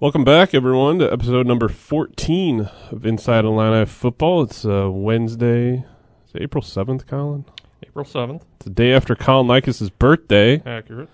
[0.00, 4.42] Welcome back, everyone, to episode number 14 of Inside Illini Football.
[4.44, 5.84] It's uh, Wednesday.
[6.26, 7.44] Is it April 7th, Colin?
[7.84, 8.42] April 7th.
[8.56, 10.62] It's the day after Colin Likas' birthday.
[10.64, 11.08] Accurate.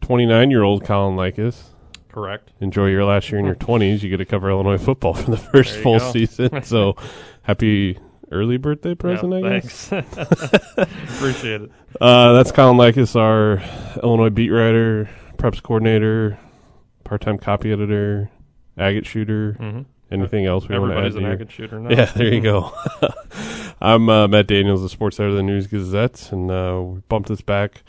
[0.00, 1.64] 29 year old Colin Likas.
[2.10, 2.50] Correct.
[2.60, 4.02] Enjoy your last year in your 20s.
[4.02, 6.12] You get to cover Illinois football for the first full go.
[6.12, 6.62] season.
[6.64, 6.96] So
[7.42, 7.98] happy
[8.32, 9.88] early birthday present, Yeah, I guess.
[9.88, 10.16] Thanks.
[10.78, 11.70] Appreciate it.
[12.00, 13.62] Uh, that's Colin Likas, our
[14.02, 16.38] Illinois beat writer, preps coordinator,
[17.08, 18.30] part time copy editor,
[18.76, 19.54] agate shooter.
[19.54, 19.80] hmm
[20.10, 21.90] Anything else we want to add Everybody's an agate shooter now.
[21.94, 22.72] Yeah, there you go.
[23.80, 27.28] I'm uh, Matt Daniels, the sports editor of the News Gazette, and uh, we bumped
[27.28, 27.82] this back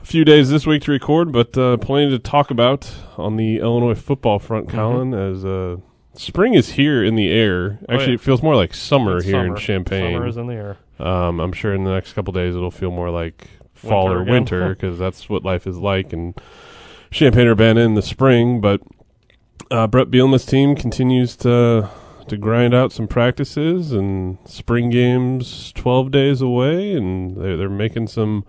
[0.00, 3.60] a few days this week to record, but uh, plenty to talk about on the
[3.60, 4.76] Illinois football front, Mm-hmm.
[4.76, 5.76] Colin, as uh,
[6.12, 7.78] spring is here in the air.
[7.88, 8.14] Oh, Actually, yeah.
[8.16, 9.56] it feels more like summer It's here in summer.
[9.56, 10.16] Champaign.
[10.16, 10.76] Summer is in the air.
[10.98, 14.24] Um, I'm sure in the next couple days it'll feel more like fall Winter or
[14.30, 16.34] winter because that's what life is like in
[17.14, 18.60] Champaign Urbana in the spring.
[18.60, 18.82] But
[19.70, 21.88] uh, Brett Bielema's team continues to
[22.26, 28.08] to grind out some practices and spring games 12 days away, and they're, they're making
[28.08, 28.44] some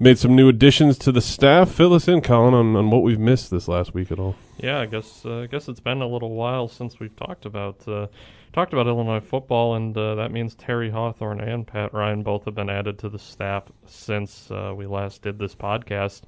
[0.00, 1.70] made some new additions to the staff.
[1.70, 4.36] Fill us in, Colin, on, on what we've missed this last week at all.
[4.56, 7.86] Yeah, I guess uh, I guess it's been a little while since we've talked about
[7.86, 8.08] uh,
[8.52, 12.56] talked about Illinois football, and uh, that means Terry Hawthorne and Pat Ryan both have
[12.56, 16.22] been added to the staff since uh, we last did this podcast.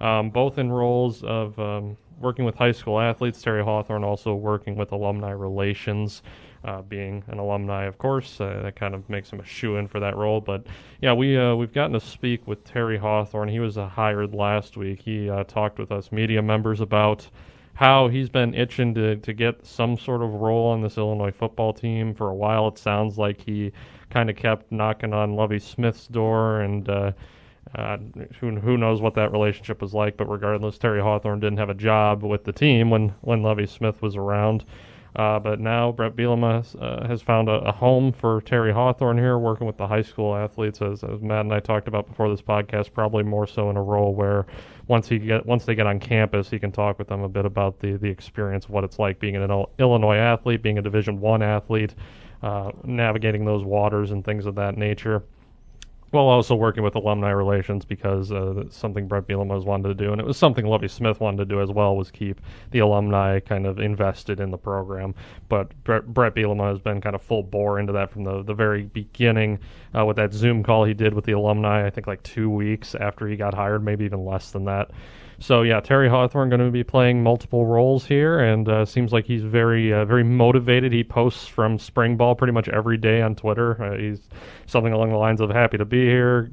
[0.00, 3.40] Um, both in roles of um, working with high school athletes.
[3.42, 6.22] Terry Hawthorne also working with alumni relations.
[6.64, 9.86] Uh, being an alumni, of course, uh, that kind of makes him a shoe in
[9.86, 10.40] for that role.
[10.40, 10.66] But
[11.02, 13.48] yeah, we uh, we've gotten to speak with Terry Hawthorne.
[13.48, 15.02] He was uh, hired last week.
[15.02, 17.28] He uh, talked with us media members about
[17.74, 21.74] how he's been itching to, to get some sort of role on this Illinois football
[21.74, 22.68] team for a while.
[22.68, 23.70] It sounds like he
[24.08, 26.88] kind of kept knocking on Lovie Smith's door, and
[27.74, 27.98] uh,
[28.40, 30.16] who who knows what that relationship was like.
[30.16, 34.00] But regardless, Terry Hawthorne didn't have a job with the team when when Lovie Smith
[34.02, 34.64] was around.
[35.16, 39.38] Uh, but now Brett Bielema uh, has found a, a home for Terry Hawthorne here,
[39.38, 42.42] working with the high school athletes, as, as Matt and I talked about before this
[42.42, 42.92] podcast.
[42.92, 44.44] Probably more so in a role where
[44.88, 47.44] once he get once they get on campus, he can talk with them a bit
[47.44, 51.20] about the the experience of what it's like being an Illinois athlete, being a Division
[51.20, 51.94] One athlete,
[52.42, 55.22] uh, navigating those waters and things of that nature
[56.14, 60.12] while also working with alumni relations because uh, something Brett Bielema has wanted to do,
[60.12, 63.40] and it was something Lovie Smith wanted to do as well, was keep the alumni
[63.40, 65.14] kind of invested in the program.
[65.48, 68.54] But Brett, Brett Bielema has been kind of full bore into that from the, the
[68.54, 69.58] very beginning
[69.96, 72.94] uh, with that Zoom call he did with the alumni, I think like two weeks
[72.94, 74.90] after he got hired, maybe even less than that.
[75.44, 79.26] So yeah, Terry Hawthorne going to be playing multiple roles here, and uh, seems like
[79.26, 80.90] he's very uh, very motivated.
[80.90, 83.82] He posts from spring ball pretty much every day on Twitter.
[83.82, 84.26] Uh, he's
[84.64, 86.50] something along the lines of "Happy to be here,"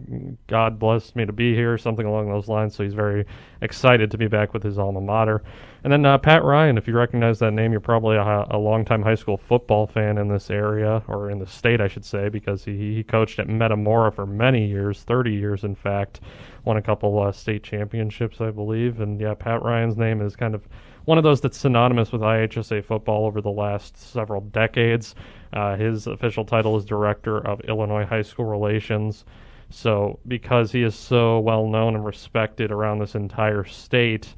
[0.48, 2.76] "God bless me to be here," something along those lines.
[2.76, 3.26] So he's very
[3.62, 5.42] excited to be back with his alma mater.
[5.84, 9.02] And then uh, Pat Ryan, if you recognize that name, you're probably a, a longtime
[9.02, 12.64] high school football fan in this area or in the state, I should say, because
[12.64, 16.22] he, he coached at Metamora for many years, 30 years in fact.
[16.66, 19.00] Won a couple uh, state championships, I believe.
[19.00, 20.68] And yeah, Pat Ryan's name is kind of
[21.06, 25.16] one of those that's synonymous with IHSA football over the last several decades.
[25.54, 29.26] Uh, his official title is Director of Illinois High School Relations.
[29.70, 34.36] So, because he is so well known and respected around this entire state,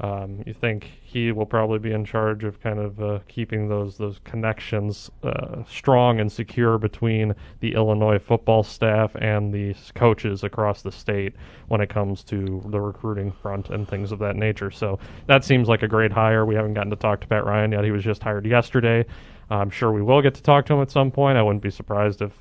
[0.00, 3.96] um, you think he will probably be in charge of kind of uh, keeping those
[3.96, 10.82] those connections uh, strong and secure between the Illinois football staff and the coaches across
[10.82, 11.34] the state
[11.68, 14.70] when it comes to the recruiting front and things of that nature.
[14.70, 16.44] So that seems like a great hire.
[16.44, 17.84] We haven't gotten to talk to Pat Ryan yet.
[17.84, 19.06] He was just hired yesterday.
[19.50, 21.38] I'm sure we will get to talk to him at some point.
[21.38, 22.32] I wouldn't be surprised if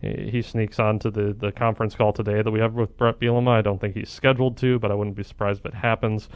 [0.00, 3.50] he sneaks onto the, the conference call today that we have with Brett Bielema.
[3.50, 6.28] I don't think he's scheduled to, but I wouldn't be surprised if it happens.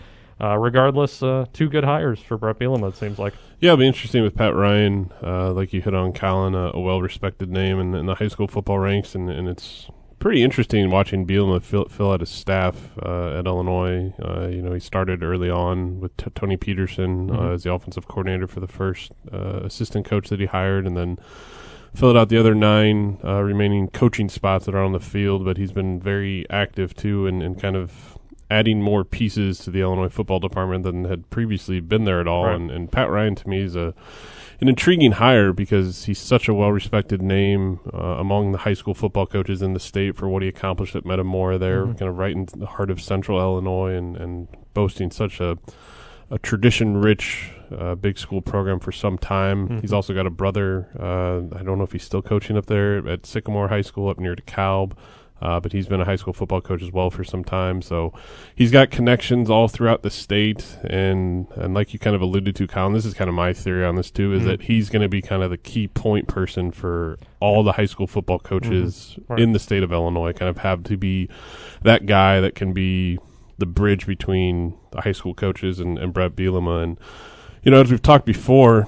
[0.43, 3.35] Uh, regardless, uh, two good hires for Brett Bielema, it seems like.
[3.61, 5.13] Yeah, it'll be interesting with Pat Ryan.
[5.23, 8.49] Uh, like you hit on Colin, a, a well-respected name in, in the high school
[8.49, 13.39] football ranks, and, and it's pretty interesting watching Bielema fill, fill out his staff uh,
[13.39, 14.13] at Illinois.
[14.21, 17.55] Uh, you know, he started early on with t- Tony Petersen uh, Mhm.
[17.55, 21.19] as the offensive coordinator for the first uh, assistant coach that he hired, and then
[21.95, 25.45] filled out the other nine uh, remaining coaching spots that are on the field.
[25.45, 28.12] But he's been very active too, and, and kind of
[28.53, 32.45] adding more pieces to the Illinois football department than had previously been there at all.
[32.47, 32.57] Right.
[32.57, 33.95] And, and Pat Ryan to me is a
[34.61, 38.95] an intriguing hire because he's such a well respected name uh, among the high school
[38.95, 41.99] football coaches in the state for what he accomplished at Metamora there, Mm-hmm.
[41.99, 45.59] kind of right in the heart of central Illinois and, and boasting such a
[46.31, 49.69] a tradition rich uh, big school program for some time.
[49.69, 49.79] Mm-hmm.
[49.81, 50.89] He's also got a brother.
[50.99, 54.19] Uh, I don't know if he's still coaching up there at Sycamore High School up
[54.19, 54.93] near DeKalb.
[55.43, 58.13] Uh, but he's been a high school football coach as well for some time, so
[58.55, 60.79] he's got connections all throughout the state.
[60.85, 63.85] And and like you kind of alluded to, Colin, this is kind of my theory
[63.85, 64.47] on this too, is Mhm.
[64.47, 67.87] that he's going to be kind of the key point person for all the high
[67.87, 69.41] school football coaches Right.
[69.41, 70.33] in the state of Illinois.
[70.33, 71.29] Kind of have to be
[71.83, 73.19] that guy that can be
[73.59, 76.85] the bridge between the high school coaches and, and Brett Bielema.
[76.85, 77.01] And
[77.65, 78.87] you know, as we've talked before,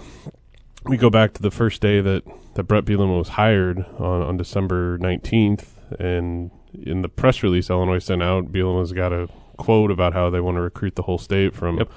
[0.85, 2.23] we go back to the first day that,
[2.55, 5.74] that Brett Bielema was hired on, on December 19th.
[6.00, 6.50] And
[6.82, 10.56] in the press release Illinois sent out, Bielema's got a quote about how they want
[10.56, 11.91] to recruit the whole state from Yep.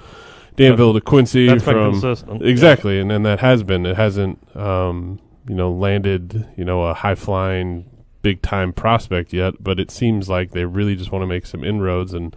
[0.56, 1.46] Danville to Quincy.
[1.46, 2.42] That's from consistent.
[2.44, 3.86] Exactly, and and that has been.
[3.86, 7.88] It hasn't, um, you know, landed, you know, a high flying,
[8.22, 9.54] big time prospect yet.
[9.60, 12.12] But it seems like they really just want to make some inroads.
[12.12, 12.34] And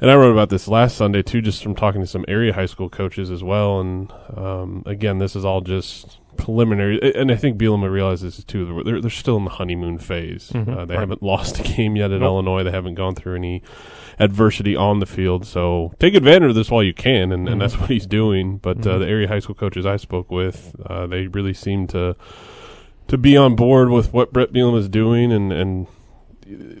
[0.00, 2.66] and I wrote about this last Sunday too, just from talking to some area high
[2.66, 3.80] school coaches as well.
[3.80, 6.98] And um, again, this is all just preliminary.
[7.14, 8.82] And I think Bielema realizes this too.
[8.84, 10.50] They're they're still in the honeymoon phase.
[10.54, 11.00] Mhm, Uh, they right.
[11.00, 12.28] haven't lost a game yet at Nope.
[12.28, 12.62] Illinois.
[12.64, 13.62] They haven't gone through any
[14.18, 15.46] adversity on the field.
[15.46, 17.52] So take advantage of this while you can, and, Mhm.
[17.52, 18.58] and that's what he's doing.
[18.60, 18.98] But uh, Mhm.
[19.00, 22.14] the area high school coaches I spoke with, uh, they really seem to
[23.08, 25.86] to be on board with what Brett Bielema is doing, and and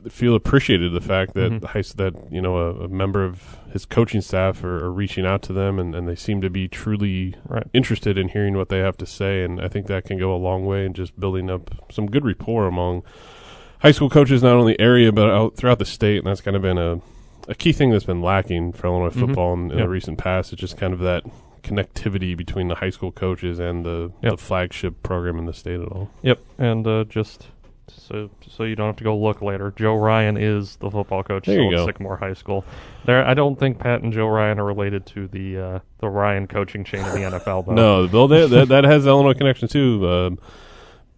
[0.08, 1.60] feel appreciated the fact that Mhm.
[1.60, 5.24] the high, that you know a, a member of his coaching staff are, are reaching
[5.26, 7.66] out to them, and, and they seem to be truly Right.
[7.72, 9.42] interested in hearing what they have to say.
[9.44, 12.24] And I think that can go a long way in just building up some good
[12.24, 13.02] rapport among
[13.80, 16.18] high school coaches, not only area but out throughout the state.
[16.18, 17.00] And that's kind of been a
[17.48, 19.20] a key thing that's been lacking for Illinois Mhm.
[19.26, 19.84] football in, in Yeah.
[19.84, 20.52] the recent past.
[20.52, 21.24] It's just kind of that
[21.62, 24.32] connectivity between the high school coaches and the, Yep.
[24.32, 26.10] the flagship program in the state at all.
[26.22, 27.48] Yep, and uh, just
[28.08, 29.72] so so you don't have to go look later.
[29.76, 31.86] Joe Ryan is the football coach There still at.
[31.86, 32.64] Sycamore High School.
[33.06, 36.46] There, I don't think Pat and Joe Ryan are related to the uh, the Ryan
[36.46, 37.66] coaching chain of the NFL.
[37.66, 37.74] Though.
[37.74, 40.08] No, Bill, that, that has Illinois connection too.
[40.08, 40.38] Um,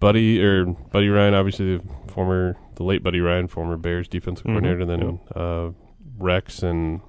[0.01, 4.51] Buddy or Buddy Ryan, obviously the former, the late Buddy Ryan, former Bears defensive Mhm.
[4.51, 5.71] coordinator, and then uh,
[6.19, 7.01] Rex and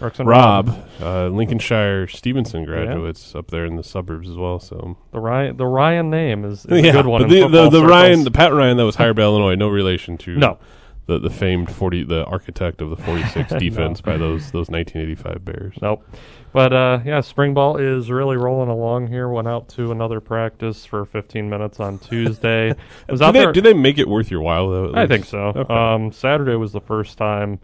[0.00, 4.60] And Rob, uh, Lincolnshire Stevenson graduates up there in the suburbs as well.
[4.60, 7.28] So The Ryan the Ryan name is, is yeah, a good one.
[7.28, 10.36] the, the, the Ryan, the Pat Ryan that was hired by Illinois, no relation to
[10.36, 10.58] No.
[11.06, 15.02] the the famed forty, the architect of the forty six defense by those those nineteen
[15.02, 15.74] eighty five Bears.
[15.82, 16.04] Nope.
[16.52, 19.28] But uh, yeah, spring ball is really rolling along here.
[19.28, 22.68] Went out to another practice for 15 minutes on Tuesday.
[23.08, 23.52] was Do out they, there.
[23.52, 24.92] do they make it worth your while though?
[24.94, 25.48] I think so.
[25.54, 25.74] Okay.
[25.74, 27.58] Um, Saturday was the first time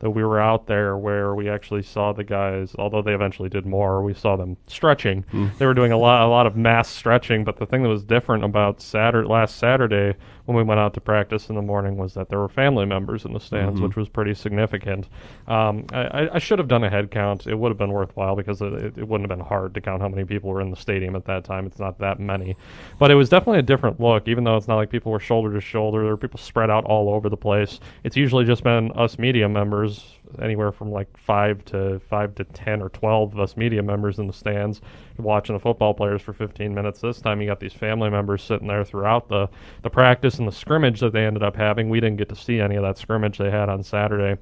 [0.00, 2.74] that we were out there where we actually saw the guys.
[2.78, 5.24] Although they eventually did more, we saw them stretching.
[5.30, 5.48] Hmm.
[5.58, 7.44] They were doing a lot, a lot of mass stretching.
[7.44, 10.16] But the thing that was different about Saturday, last Saturday,
[10.48, 13.26] when we went out to practice in the morning, was that there were family members
[13.26, 13.84] in the stands, Mm-hmm.
[13.84, 15.06] which was pretty significant.
[15.46, 17.46] Um, I, I- should have done a head count.
[17.46, 20.08] It would have been worthwhile because it, it wouldn't have been hard to count how
[20.08, 21.66] many people were in the stadium at that time.
[21.66, 22.56] It's not that many,
[22.98, 24.26] but it was definitely a different look.
[24.26, 26.86] Even though it's not like people were shoulder to shoulder, there were people spread out
[26.86, 27.78] all over the place.
[28.04, 32.82] It's usually just been us media members, anywhere from like five to five to ten
[32.82, 34.80] or twelve of us media members in the stands
[35.18, 37.00] watching the football players for 15 minutes.
[37.00, 39.48] This time, you got these family members sitting there throughout the
[39.82, 41.88] the practice and the scrimmage that they ended up having.
[41.88, 44.40] We didn't get to see any of that scrimmage they had on Saturday.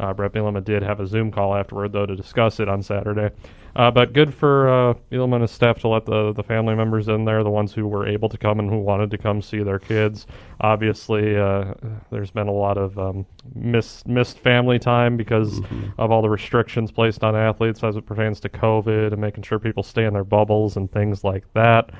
[0.00, 3.30] Uh, Brett Bielema did have a Zoom call afterward, though, to discuss it on Saturday.
[3.76, 7.08] Uh, but good for uh, Bielema and his staff to let the, the family members
[7.08, 9.62] in there, the ones who were able to come and who wanted to come see
[9.62, 10.26] their kids.
[10.60, 11.74] Obviously, uh,
[12.10, 15.60] there's been a lot of um, missed, missed family time because
[15.98, 19.58] of all the restrictions placed on athletes as it pertains to COVID and making sure
[19.58, 21.90] people stay in their bubbles and things like that.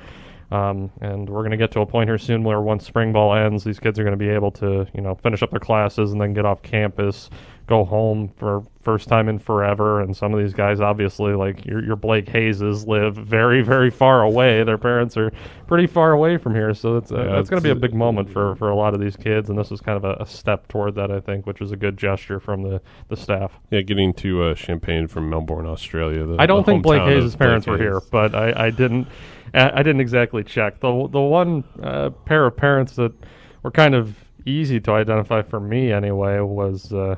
[0.51, 3.33] Um, and we're going to get to a point here soon where once spring ball
[3.33, 6.11] ends, these kids are going to be able to, you know, finish up their classes
[6.11, 7.29] and then get off campus,
[7.71, 10.01] go home for first time in forever.
[10.01, 14.23] And some of these guys, obviously, like your, your Blake Hayeses, live very, very far
[14.23, 14.63] away.
[14.63, 15.31] Their parents are
[15.67, 17.93] pretty far away from here, so it's uh, Yeah, it's going to be a big
[17.93, 19.49] moment for, for a lot of these kids.
[19.49, 21.77] And this is kind of a, a step toward that, I think, which is a
[21.77, 23.57] good gesture from the, the staff.
[23.69, 26.25] Yeah, getting to uh, Champaign from Melbourne, Australia.
[26.25, 29.07] The, I don't think Blake Hayes' parents Blake were here, but I, I didn't
[29.53, 30.79] I I didn't exactly check.
[30.79, 33.13] The the one uh, pair of parents that
[33.63, 37.15] were kind of easy to identify for me anyway was uh,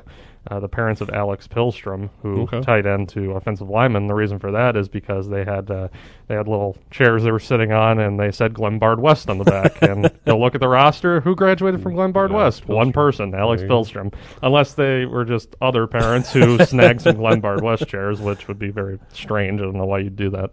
[0.50, 2.60] uh, the parents of Alex Pihlstrom, who Okay.
[2.60, 4.06] tight end to offensive lineman.
[4.08, 5.88] The reason for that is because they had uh,
[6.28, 9.44] they had little chairs they were sitting on, and they said Glenbard West on the
[9.44, 9.80] back.
[9.82, 12.68] and you'll look at the roster, who graduated from Glenbard Alex West?
[12.68, 13.70] One person, Alex There.
[13.70, 14.12] Pihlstrom.
[14.42, 18.70] Unless they were just other parents who snagged some Glenbard West chairs, which would be
[18.70, 19.60] very strange.
[19.60, 20.50] I don't know why you'd do that.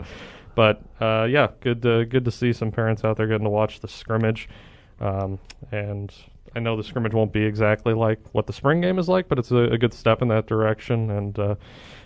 [0.55, 3.79] But uh, yeah, good to, good to see some parents out there getting to watch
[3.81, 4.47] the scrimmage.
[4.99, 5.39] Um,
[5.71, 6.13] and
[6.55, 9.39] I know the scrimmage won't be exactly like what the spring game is like, but
[9.39, 11.09] it's a, a good step in that direction.
[11.09, 11.55] And uh,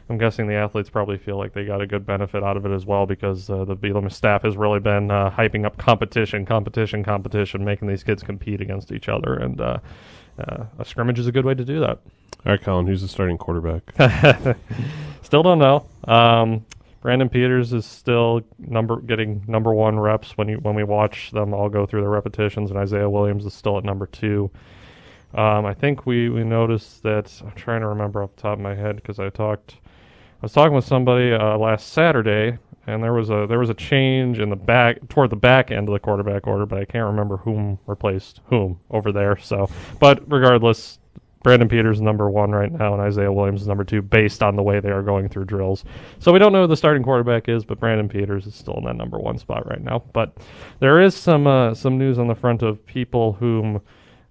[0.09, 2.71] I'm guessing the athletes probably feel like they got a good benefit out of it
[2.71, 7.03] as well because uh, the Bielema staff has really been uh, hyping up competition, competition,
[7.03, 9.33] competition, making these kids compete against each other.
[9.33, 9.79] And uh,
[10.37, 11.99] uh, a scrimmage is a good way to do that.
[12.45, 13.93] All right, Colin, who's the starting quarterback?
[15.23, 15.87] Still don't know.
[16.03, 16.63] Um,
[17.05, 21.53] Brandon Peters is still number getting number one reps when you when we watch them
[21.53, 24.49] all go through the repetitions, and Isaiah Williams is still at number two.
[25.35, 27.31] Um, I think we we noticed that.
[27.45, 29.73] I'm trying to remember off the top of my head because I talked.
[29.73, 32.57] I was talking with somebody uh, last Saturday,
[32.87, 35.87] and there was a there was a change in the back toward the back end
[35.87, 39.37] of the quarterback order, but I can't remember whom replaced whom over there.
[39.37, 39.69] So,
[39.99, 40.97] but regardless,
[41.45, 44.55] Brandon Peters is number one right now, and Isaiah Williams is number two, based on
[44.55, 45.85] the way they are going through drills.
[46.17, 48.83] So we don't know who the starting quarterback is, but Brandon Peters is still in
[48.85, 50.03] that number one spot right now.
[50.11, 50.35] But
[50.79, 53.79] there is some uh, some news on the front of people whom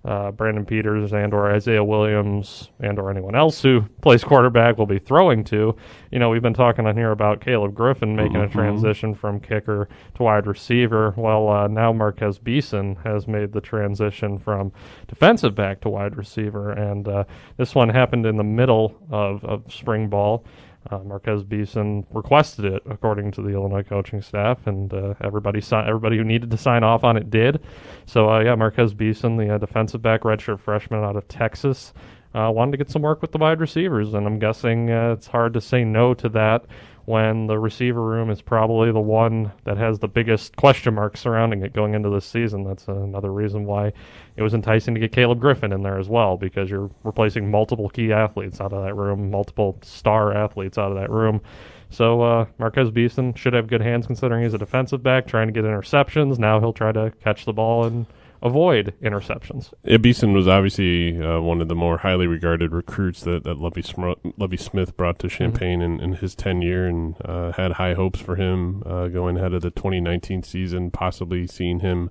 [0.05, 4.87] uh, Brandon Peters and or Isaiah Williams and or anyone else who plays quarterback will
[4.87, 5.75] be throwing to.
[6.11, 9.89] You know, we've been talking on here about Caleb Griffin making a transition from kicker
[10.17, 11.15] to wide receiver.
[11.17, 14.73] Well, uh, now Marquez Beason has made the transition from
[15.09, 17.25] defensive back to wide receiver, and uh,
[17.57, 20.45] this one happened in the middle of, of spring ball.
[20.91, 25.77] Uh, Marquez Beason requested it, according to the Illinois coaching staff, and uh, everybody si-
[25.77, 27.61] everybody who needed to sign off on it did.
[28.07, 31.95] So uh, yeah, Marquez Beason, the uh, defensive back, redshirt freshman out of Texas,
[32.35, 35.27] uh, wanted to get some work with the wide receivers, and I'm guessing uh, it's
[35.27, 36.65] hard to say no to that
[37.07, 41.63] when the receiver room is probably the one that has the biggest question marks surrounding
[41.63, 42.65] it going into this season.
[42.65, 43.93] That's another reason why
[44.37, 47.91] it was enticing to get Caleb Griffin in there as well, because you're replacing multiple
[47.91, 51.43] key athletes out of that room, multiple star athletes out of that room.
[51.91, 55.53] So uh, Marquez Beason should have good hands considering he's a defensive back trying to
[55.53, 56.39] get interceptions.
[56.39, 58.07] Now he'll try to catch the ball and
[58.45, 59.73] avoid interceptions.
[60.03, 64.35] Beason was obviously uh, one of the more highly regarded recruits that, that Lovie, Smr-
[64.37, 68.37] Lovie Smith brought to Champaign in, in his tenure and uh, had high hopes for
[68.37, 72.11] him uh, going ahead of the 2019 season, possibly seeing him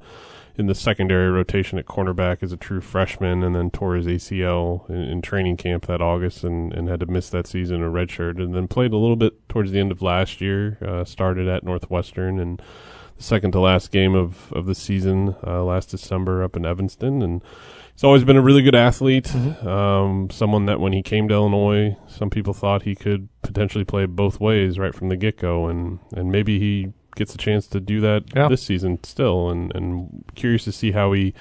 [0.56, 4.88] in the secondary rotation at cornerback as a true freshman and then tore his ACL
[4.90, 8.42] in, in training camp that August and, and had to miss that season a redshirt
[8.42, 11.64] and then played a little bit towards the end of last year, uh, started at
[11.64, 12.62] Northwestern and
[13.18, 17.22] the second to last game of, of the season uh, last December up in Evanston.
[17.22, 17.42] And
[17.94, 19.34] he's always been a really good athlete.
[19.36, 24.06] Um, someone that when he came to Illinois, some people thought he could potentially play
[24.06, 25.68] both ways right from the get go.
[25.68, 28.48] And, and maybe he gets a chance to do that Yeah.
[28.48, 29.50] this season still.
[29.50, 31.34] And, and curious to see how he,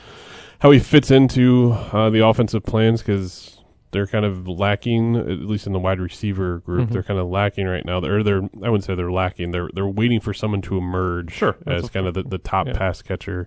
[0.61, 3.62] how he fits into uh, the offensive plans because
[3.93, 6.89] they're kind of lacking, at least in the wide receiver group.
[6.89, 6.93] Mhm.
[6.93, 8.01] They're kind of lacking right now.
[8.01, 9.51] They're, they're I wouldn't say they're lacking.
[9.53, 12.73] They're they're waiting for someone to emerge Sure, as kind of the, the top yeah.
[12.73, 13.47] pass catcher.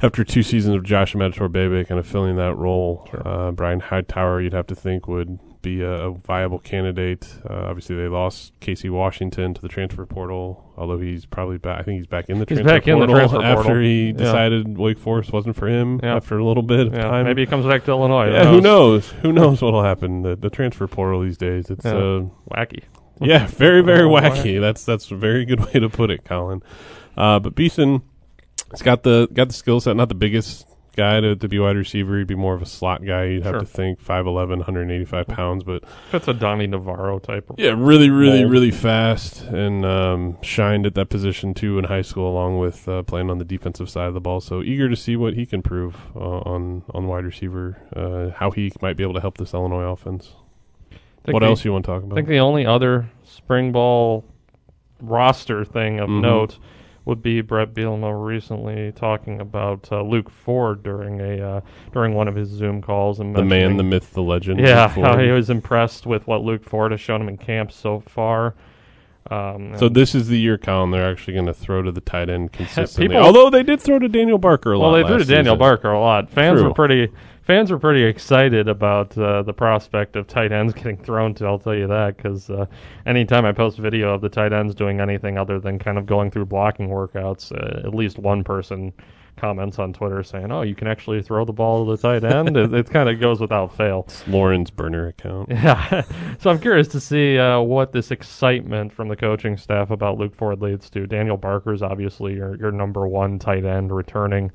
[0.00, 3.22] After two seasons of Josh Imatorbhebhe kind of filling that role, Sure.
[3.26, 7.26] uh, Brian Hightower, you'd have to think would be a, a viable candidate.
[7.48, 11.78] Uh, obviously, they lost Casey Washington to the transfer portal, although he's probably back.
[11.80, 14.06] I think he's back in the He's transfer back in the transfer portal after he
[14.08, 14.12] Yeah.
[14.12, 16.16] decided Wake Forest wasn't for him Yeah.
[16.16, 17.24] after a little bit of Yeah, time.
[17.24, 18.30] maybe he comes back to Illinois.
[18.32, 19.10] Yeah, who knows?
[19.22, 20.22] Who knows what'll happen?
[20.22, 21.70] The, the transfer portal these days.
[21.70, 22.82] It's uh, Wacky.
[23.20, 24.60] yeah, very very Oh, wacky.
[24.60, 26.62] That's that's a very good way to put it, Colin.
[27.16, 28.02] Uh, but Beason,
[28.70, 29.96] has got the got the skill set.
[29.96, 30.66] Not the biggest
[30.96, 32.18] guy to, to be wide receiver.
[32.18, 33.24] He'd be more of a slot guy.
[33.24, 33.60] You'd have Sure.
[33.60, 37.48] to think 5'11", 185 pounds, but That's a Donnie Navarro type.
[37.50, 38.52] Of yeah, really, really, Mold.
[38.52, 43.02] really fast and um, shined at that position too in high school, along with uh,
[43.02, 44.40] playing on the defensive side of the ball.
[44.40, 48.50] So eager to see what he can prove uh, on on wide receiver, uh, how
[48.50, 50.34] he might be able to help this Illinois offense.
[51.24, 52.14] What the- else you want to talk about?
[52.14, 54.24] I think the only other spring ball
[55.00, 56.20] roster thing of Mhm.
[56.20, 56.58] note
[57.04, 61.60] would be Brett Bielema recently talking about uh, Luke Ford during a uh,
[61.92, 64.60] during one of his Zoom calls and the man, the myth, the legend.
[64.60, 68.00] yeah, how he was impressed with what Luke Ford has shown him in camp so
[68.00, 68.54] far.
[69.30, 70.90] Um, So this is the year, Colin.
[70.90, 73.08] They're actually going to throw to the tight end consistently.
[73.08, 74.96] People- Although they did throw to Daniel Barker a well, lot.
[75.02, 75.58] they threw to Daniel season.
[75.58, 76.28] Barker a lot.
[76.30, 76.68] Fans True.
[76.68, 77.08] were pretty
[77.42, 81.46] fans were pretty excited about uh, the prospect of tight ends getting thrown to.
[81.46, 82.66] I'll tell you that because uh,
[83.06, 86.30] anytime I post video of the tight ends doing anything other than kind of going
[86.30, 88.92] through blocking workouts, uh, at least one person
[89.36, 92.56] comments on Twitter saying, "Oh, you can actually throw the ball to the tight end."
[92.56, 94.04] it, it kind of goes without fail.
[94.06, 95.50] It's Loren's burner account.
[95.62, 96.02] Yeah,
[96.38, 100.34] so I'm curious to see uh, what this excitement from the coaching staff about Luke
[100.34, 101.06] Ford leads to.
[101.06, 104.50] Daniel Barker's obviously your your number one tight end returning.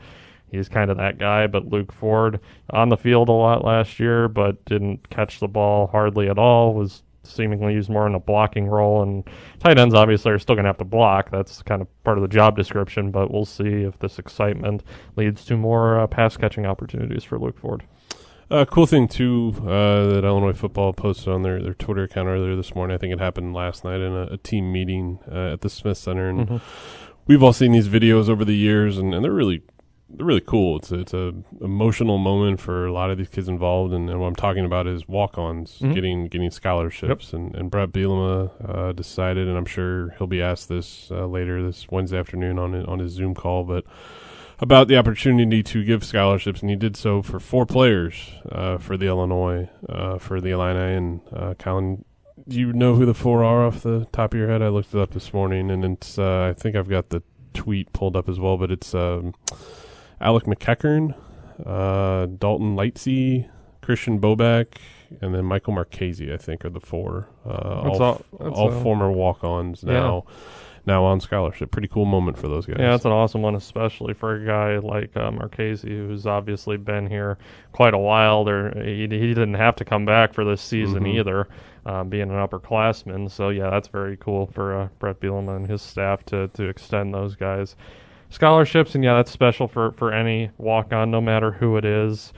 [0.51, 2.39] He's kind of that guy, but Luke Ford
[2.69, 6.73] on the field a lot last year, but didn't catch the ball hardly at all.
[6.73, 9.03] Was seemingly used more in a blocking role.
[9.03, 9.23] And
[9.59, 11.29] tight ends obviously are still going to have to block.
[11.29, 13.11] That's kind of part of the job description.
[13.11, 14.83] But we'll see if this excitement
[15.17, 17.83] leads to more uh, pass catching opportunities for Luke Ford.
[18.49, 22.55] Uh, cool thing too uh, that Illinois football posted on their, their Twitter account earlier
[22.55, 22.95] this morning.
[22.95, 25.97] I think it happened last night in a, a team meeting uh, at the Smith
[25.97, 26.61] Center, and Mhm.
[27.27, 29.63] we've all seen these videos over the years, and, and they're really
[30.15, 30.77] really cool.
[30.77, 34.19] It's a, it's a emotional moment for a lot of these kids involved, and, and
[34.19, 35.93] what I'm talking about is walk-ons Mhm.
[35.93, 40.69] getting getting scholarships, and and Brett Bielema uh, decided, and I'm sure he'll be asked
[40.69, 43.83] this uh, later this Wednesday afternoon on on his Zoom call, but
[44.59, 48.97] about the opportunity to give scholarships, and he did so for four players uh, for
[48.97, 50.95] the Illinois, uh, for the Illini.
[50.95, 52.03] And uh, Colin,
[52.47, 54.63] do you know who the four are off the top of your head?
[54.63, 57.21] I looked it up this morning, and it's uh, I think I've got the
[57.53, 59.35] tweet pulled up as well, but it's um,
[60.21, 61.15] Alec McEachern,
[61.65, 63.49] uh, Dalton Lightsey,
[63.81, 64.75] Christian Boback,
[65.21, 66.31] and then Michael Marchese.
[66.33, 67.29] I think are the four.
[67.45, 70.25] Uh, all all- all a- former walk-ons now.
[70.85, 72.77] Now on scholarship, pretty cool moment for those guys.
[72.79, 77.07] Yeah, that's an awesome one, especially for a guy like uh, Marchese, who's obviously been
[77.07, 77.37] here
[77.73, 78.45] quite a while.
[78.45, 81.19] There, he, he didn't have to come back for this season Mhm.
[81.19, 81.47] either,
[81.85, 83.29] um, being an upperclassman.
[83.29, 87.13] So yeah, that's very cool for uh, Brett Bielema and his staff to to extend
[87.13, 87.75] those guys
[88.29, 88.95] scholarships.
[88.95, 92.33] And yeah, that's special for for any walk on, no matter who it is.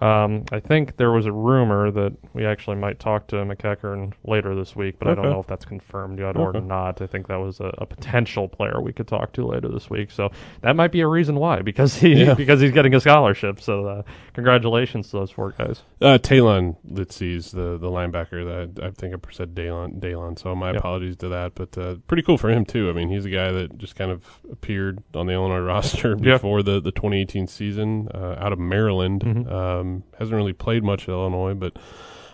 [0.00, 4.54] Um, I think there was a rumor that we actually might talk to McEachern later
[4.54, 7.02] this week, but I don't know if that's confirmed yet or not.
[7.02, 10.10] I think that was a, a potential player we could talk to later this week.
[10.10, 10.30] So
[10.62, 12.34] that might be a reason why, because he Yeah.
[12.40, 13.60] because he's getting a scholarship.
[13.60, 15.82] So uh, congratulations to those four guys.
[16.00, 20.36] Uh, Talon Litzy's the the linebacker that I think I said Dalon Dalon.
[20.36, 20.76] So my Yep.
[20.78, 22.88] apologies to that, but uh, pretty cool for him too.
[22.88, 26.62] I mean, he's a guy that just kind of appeared on the Illinois roster before
[26.62, 29.22] the the 2018 season uh, out of Maryland.
[29.24, 29.79] Mhm.
[29.80, 31.76] Um, hasn't really played much at Illinois, but.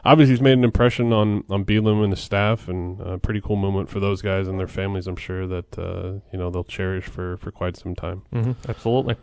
[0.04, 3.56] Obviously, he's made an impression on on Bielema and the staff, and a pretty cool
[3.56, 5.08] moment for those guys and their families.
[5.08, 8.22] I'm sure that uh, you know they'll cherish for, for quite some time.
[8.32, 9.16] hmm absolutely.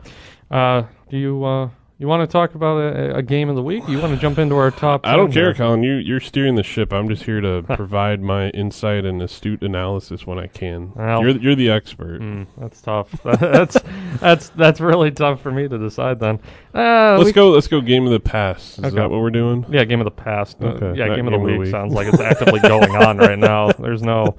[0.52, 3.88] Uh, do you uh, you want to talk about a, a game of the week?
[3.88, 5.08] You want to jump into our top?
[5.08, 5.54] I don't care?
[5.54, 5.84] Colin.
[5.84, 6.92] You you're steering the ship.
[6.92, 10.92] I'm just here to provide my insight and astute analysis when I can.
[10.96, 12.20] Well- you're you're the expert.
[12.20, 13.10] Mm, that's tough.
[13.24, 13.78] that's
[14.20, 16.20] that's that's really tough for me to decide.
[16.20, 16.42] Then
[16.74, 17.52] uh, Let's we- go.
[17.52, 17.82] Let's go.
[17.82, 18.80] Game of the past.
[18.80, 18.96] Is Okay.
[18.96, 19.66] that what we're doing?
[19.70, 20.58] Yeah, game of the past.
[20.62, 21.70] Uh, yeah, not game of the game of the week week.
[21.72, 23.72] sounds like it's actively going on right now.
[23.72, 24.36] There's no,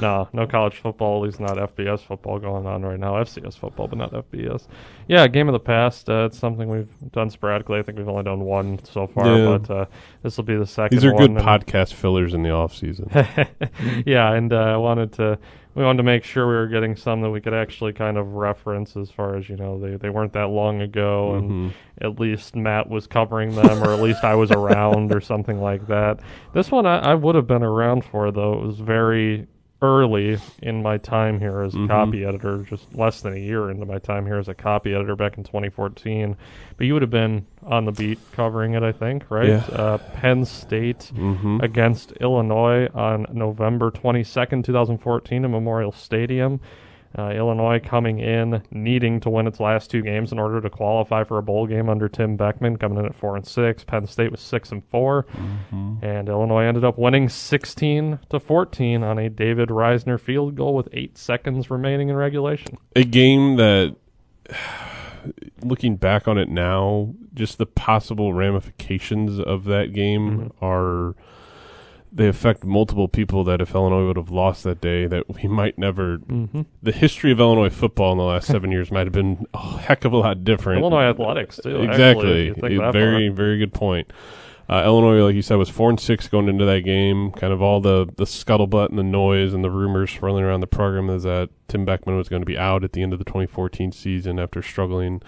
[0.00, 1.22] no, no college football.
[1.22, 3.14] At least not FBS football going on right now.
[3.14, 4.68] FCS football, but not FBS.
[5.08, 6.08] Yeah, game of the past.
[6.08, 7.78] Uh, it's something we've done sporadically.
[7.80, 9.58] I think we've only done one so far, Yeah.
[9.58, 9.84] but uh,
[10.22, 10.96] this will be the second.
[10.96, 13.10] These are good one, and- podcast fillers in the off season.
[14.06, 15.38] yeah, and uh, I wanted to
[15.74, 18.34] we wanted to make sure we were getting some that we could actually kind of
[18.34, 21.72] reference as far as you know they they weren't that long ago, and Mhm.
[22.00, 25.86] at least Matt was covering them, or at least I was around, or something like
[25.86, 26.20] that.
[26.52, 28.54] This one I, I would have been around for though.
[28.54, 29.46] It was very
[29.82, 31.88] early in my time here as a Mhm.
[31.88, 35.16] copy editor, just less than a year into my time here as a copy editor
[35.16, 36.36] back in 2014.
[36.76, 39.48] But you would have been on the beat covering it, I think, right?
[39.48, 39.62] Yeah.
[39.72, 41.62] Uh, Penn State Mhm.
[41.62, 46.60] against Illinois on November 22nd, 2014 in Memorial Stadium.
[47.18, 51.24] Uh, Illinois coming in needing to win its last two games in order to qualify
[51.24, 53.84] for a bowl game under Tim Beckman, coming in at four and six.
[53.84, 55.26] Penn State was six and 4
[56.02, 60.88] and Illinois ended up winning 16 to 14 on a David Reisner field goal with
[60.92, 62.78] eight seconds remaining in regulation.
[62.96, 63.94] a game that,
[65.62, 70.64] looking back on it now, just the possible ramifications of that game Mm-hmm.
[70.64, 71.14] are.
[72.14, 75.78] They affect multiple people that if Illinois would have lost that day, that we might
[75.78, 76.18] never.
[76.18, 76.62] Mm-hmm.
[76.82, 80.04] The history of Illinois football in the last seven years might have been a heck
[80.04, 80.80] of a lot different.
[80.82, 81.82] Illinois athletics too.
[81.82, 82.48] exactly.
[82.48, 83.36] if you think A that very, far.
[83.36, 84.12] very good point.
[84.68, 87.30] Uh, Illinois, like you said, was four and six going into that game.
[87.32, 90.66] Kind of all the the scuttlebutt and the noise and the rumors swirling around the
[90.66, 93.24] program is that Tim Beckman was going to be out at the end of the
[93.24, 95.20] 2014 season after struggling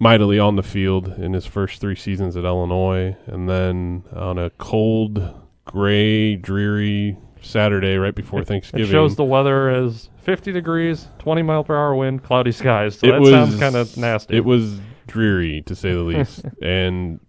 [0.00, 4.50] mightily on the field in his first three seasons at Illinois, and then on a
[4.50, 5.39] cold,
[5.70, 8.86] gray, dreary Saturday right before Thanksgiving.
[8.86, 12.98] It shows the weather is 50 degrees, 20 mile per hour wind, cloudy skies.
[12.98, 14.36] So It that was- sounds kind of nasty.
[14.36, 17.20] It was dreary to say the least, and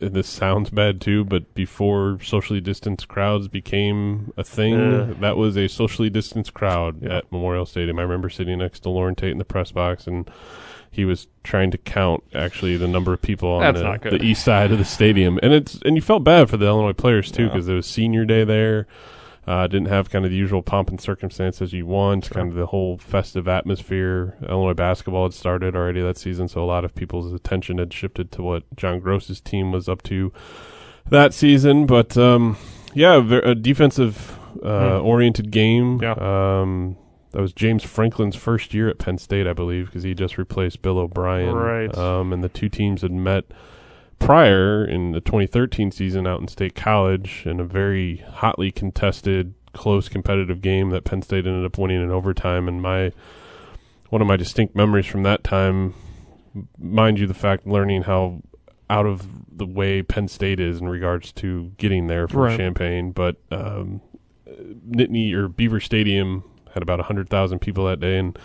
[0.00, 5.06] this sounds bad too, but before socially distanced crowds became a thing, Yeah.
[5.20, 7.16] that was a socially distanced crowd Yeah.
[7.18, 7.98] at Memorial Stadium.
[7.98, 10.30] I remember sitting next to Loren Tate in the press box, and
[10.90, 14.72] he was trying to count actually the number of people on the, the east side
[14.72, 17.48] of the stadium, and it's and you felt bad for the Illinois players too Yeah.
[17.48, 18.86] because it was senior day there.
[19.46, 22.34] Uh, didn't have kind of the usual pomp and circumstances you want, Sure.
[22.34, 24.36] kind of the whole festive atmosphere.
[24.46, 28.30] Illinois basketball had started already that season, so a lot of people's attention had shifted
[28.32, 30.34] to what John Groce's team was up to
[31.08, 31.86] that season.
[31.86, 32.58] But um,
[32.92, 35.06] yeah, a, defensive uh, Hmm.
[35.06, 35.98] oriented game.
[36.02, 36.12] Yeah.
[36.18, 36.96] Um,
[37.32, 40.82] that was James Franklin's first year at Penn State, I believe, because he just replaced
[40.82, 41.54] Bill O'Brien.
[41.54, 41.96] Right.
[41.96, 43.44] Um, and the two teams had met
[44.18, 50.08] prior in the 2013 season out in State College in a very hotly contested, close
[50.08, 52.66] competitive game that Penn State ended up winning in overtime.
[52.66, 53.12] And my
[54.08, 55.94] one of my distinct memories from that time,
[56.78, 58.42] mind you, the fact learning how
[58.90, 62.56] out of the way Penn State is in regards to getting there from Right.
[62.56, 64.00] Champaign, but um,
[64.90, 66.42] Nittany or Beaver Stadium
[66.74, 68.38] had about hundred thousand people that day, and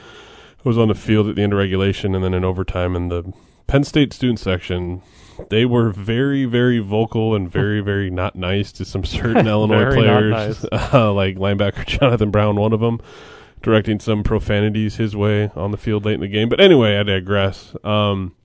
[0.64, 2.96] was on the field at the end of regulation, and then in overtime.
[2.96, 3.34] And the
[3.68, 5.02] Penn State student section,
[5.50, 10.66] they were very, very vocal and very, very not nice to some certain Illinois players,
[10.72, 13.02] uh, like linebacker Jonathan Brown, one of them,
[13.62, 16.50] directing some profanities his way on the field late in the game.
[16.50, 17.76] But anyway, I digress.
[17.84, 18.36] Um,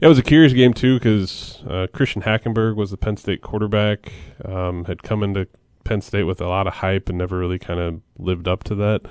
[0.00, 3.42] yeah, it was a curious game too because uh, Christian Hackenberg was the Penn State
[3.42, 4.12] quarterback.
[4.44, 5.48] Um, had come into
[5.88, 8.74] Penn State with a lot of hype and never really kind of lived up to
[8.76, 9.02] that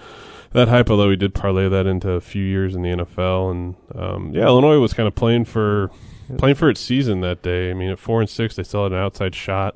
[0.53, 0.89] that hype.
[0.89, 4.45] Although he did parlay that into a few years in the NFL, and um, yeah,
[4.45, 5.89] Illinois was kind of playing for
[6.37, 7.71] playing for its season that day.
[7.71, 9.75] I mean, at four and six, they still had an outside shot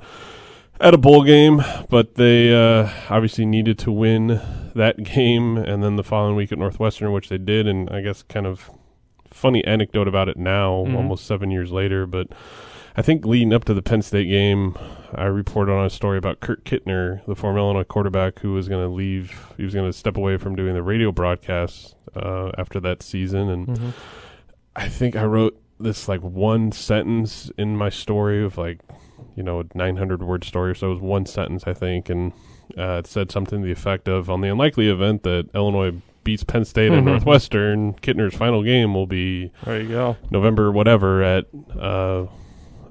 [0.80, 4.42] at a bowl game, but they uh, obviously needed to win
[4.76, 8.24] that game, and then the following week at Northwestern, which they did, and I guess
[8.24, 8.70] kind of
[9.30, 10.96] funny anecdote about it now, Mhm.
[10.96, 12.28] almost seven years later, but.
[12.96, 14.78] I think leading up to the Penn State game,
[15.16, 18.84] I reported on a story about Kurt Kittner, the former Illinois quarterback, who was going
[18.86, 19.54] to leave.
[19.58, 23.50] He was going to step away from doing the radio broadcasts uh, after that season,
[23.50, 23.94] and Mhm.
[24.76, 28.80] I think I wrote this like one sentence in my story of like,
[29.36, 30.88] you know, a 900 word story or so.
[30.92, 32.34] It was one sentence, I think, and
[32.78, 36.44] uh, it said something to the effect of, "On the unlikely event that Illinois beats
[36.44, 37.12] Penn State and Mhm.
[37.12, 40.18] Northwestern, Kittner's final game will be There you go.
[40.30, 41.46] November whatever at
[41.80, 42.26] uh,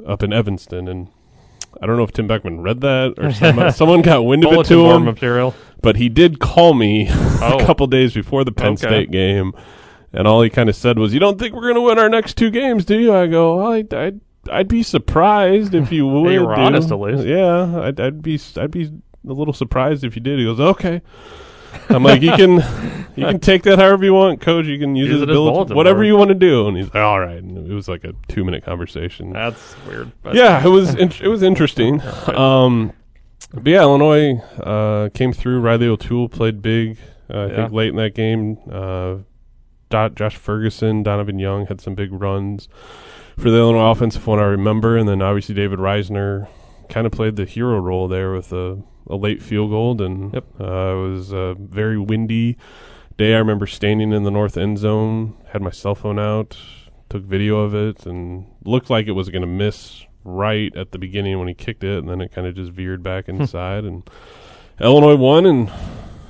[0.06, 1.08] up in Evanston." And
[1.80, 4.52] I don't know if Tim Beckman read that or someone, uh, someone got wind of
[4.52, 5.54] it to him, material.
[5.82, 7.06] but he did call me
[7.42, 7.58] Oh.
[7.58, 8.86] a couple days before the Penn Okay.
[8.86, 9.52] State game,
[10.12, 12.08] and all he kind of said was, "You don't think we're going to win our
[12.08, 16.06] next two games, do you?" I go, well, I'd, I'd, I'd be surprised if you
[16.08, 17.24] would." you were do." honest, at least.
[17.24, 18.84] Yeah, I'd, I'd be, I'd be
[19.28, 20.38] a little surprised if you did.
[20.38, 21.00] He goes, "Okay."
[21.88, 22.54] I'm like, you can,
[23.16, 24.66] you can take that however you want, Coach.
[24.66, 26.66] You can use, Use it as it bulletin whatever you want to do.
[26.68, 29.32] And he's like, "All right." And it was like a two minute conversation.
[29.32, 30.12] That's weird.
[30.32, 32.00] Yeah, it was in- it was interesting.
[32.28, 32.92] Um,
[33.52, 35.60] but yeah, Illinois uh, came through.
[35.60, 36.98] Riley O'Toole played big.
[37.32, 37.56] Uh, I Yeah.
[37.56, 38.58] think late in that game.
[38.70, 39.16] Uh,
[39.88, 42.68] Dot, Josh Ferguson, Donovonn Young had some big runs
[43.36, 46.46] for the Illinois offensive one I remember, and then obviously David Reisner
[46.88, 50.44] kind of played the hero role there with a, a late field goal, and Yep.
[50.60, 52.56] uh, it was a very windy
[53.16, 53.34] day.
[53.34, 56.56] I remember standing in the north end zone, had my cell phone out,
[57.08, 60.98] took video of it, and looked like it was going to miss right at the
[60.98, 64.08] beginning when he kicked it, and then it kind of just veered back inside, and
[64.80, 65.70] Illinois won and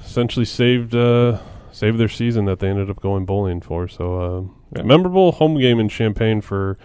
[0.05, 1.39] essentially saved uh,
[1.73, 3.87] saved their season that they ended up going bowling for.
[3.89, 4.43] So uh,
[4.77, 4.83] Yeah.
[4.85, 6.79] memorable home game in Champaign for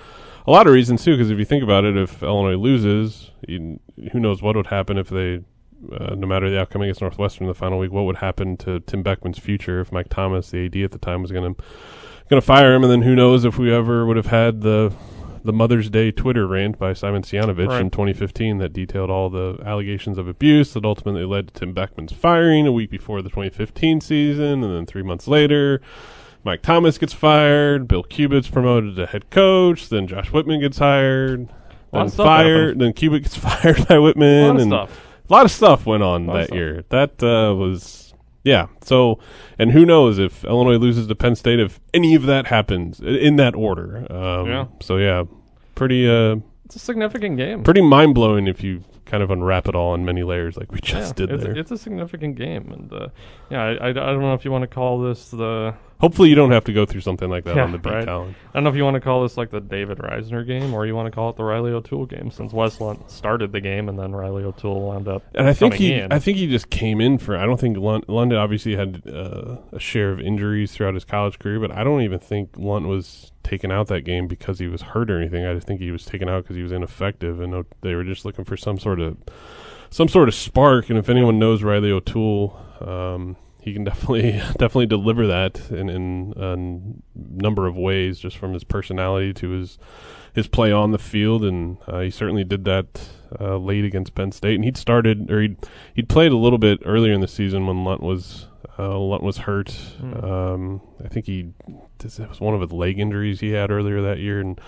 [0.48, 1.13] a lot of reasons too.
[1.15, 3.80] Because if you think about it, if Illinois loses, you,
[4.12, 5.41] who knows what would happen if they.
[5.91, 8.80] Uh, no matter the outcome against Northwestern in the final week, what would happen to
[8.82, 11.62] Tim Beckman's future if Mike Thomas, the AD at the time, was going to
[12.30, 12.84] going to fire him?
[12.84, 14.93] And then who knows if we ever would have had the
[15.43, 17.82] the Mother's Day Twitter rant by Simon Cvijanovic Right.
[17.82, 22.13] in 2015 that detailed all the allegations of abuse that ultimately led to Tim Beckman's
[22.13, 25.82] firing a week before the 2015 season, and then three months later,
[26.43, 31.48] Mike Thomas gets fired, Bill Cubit's promoted to head coach, then Josh Whitman gets hired,
[31.93, 35.00] then fired, then Cubit gets fired by Whitman, and stuff.
[35.30, 36.56] A lot of stuff went on that stuff.
[36.56, 36.84] year.
[36.90, 38.68] That uh, was yeah.
[38.82, 39.20] So,
[39.58, 43.36] and who knows if Illinois loses to Penn State if any of that happens in
[43.38, 44.12] that order.
[44.12, 44.68] Um, Yeah.
[44.82, 45.24] So yeah,
[45.74, 47.64] pretty uh, It's a significant game.
[47.64, 50.80] pretty mind blowing if you kind of unwrap it all in many layers like we
[50.84, 51.58] just yeah, did it's, there.
[51.58, 53.08] It's a significant game, and uh,
[53.50, 56.36] yeah, I, I, I don't know if you want to call this the Hopefully, you
[56.36, 58.05] don't have to go through something like that Yeah, on the beat, right.
[58.05, 58.36] Colin.
[58.49, 60.86] I don't know if you want to call this like the David Reisner game or
[60.86, 63.88] you want to call it the Riley O'Toole game, since Wes Lunt started the game
[63.88, 65.23] and then Riley O'Toole wound up.
[65.34, 66.12] And I think coming he, in.
[66.12, 67.38] I think he just came in for.
[67.38, 71.39] I don't think Lunt, London obviously had uh, a share of injuries throughout his college
[71.39, 74.81] career, but I don't even think Lunt was taken out that game because he was
[74.81, 75.45] hurt or anything.
[75.45, 78.03] I just think he was taken out because he was ineffective, and O- they were
[78.03, 79.17] just looking for some sort of
[79.89, 80.89] some sort of spark.
[80.89, 86.34] And if anyone knows Riley O'Toole, um, he can definitely definitely deliver that in, in
[86.38, 86.56] a
[87.15, 89.80] number of ways, just from his personality to his
[90.34, 94.32] his play on the field, and uh, he certainly did that uh, late against Penn
[94.32, 94.56] State.
[94.56, 95.58] And he'd started, or he'd
[95.95, 98.47] he'd played a little bit earlier in the season when Lunt was
[98.78, 99.71] uh, Lunt was hurt.
[99.71, 100.13] Hmm.
[100.23, 101.49] Um, I think he
[101.97, 104.62] this was one of his leg injuries he had earlier that year, and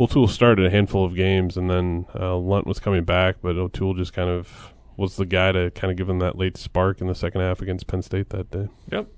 [0.00, 3.94] O'Toole started a handful of games, and then uh, Lunt was coming back, but O'Toole
[3.94, 4.72] just kind of
[5.02, 7.60] was the guy to kind of give him that late spark in the second half
[7.60, 8.68] against Penn State that day.
[8.92, 9.08] Yep.